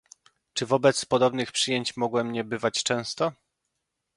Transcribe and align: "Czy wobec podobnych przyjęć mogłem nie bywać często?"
"Czy 0.53 0.65
wobec 0.65 1.05
podobnych 1.05 1.51
przyjęć 1.51 1.97
mogłem 1.97 2.31
nie 2.31 2.43
bywać 2.43 2.83
często?" 2.83 3.31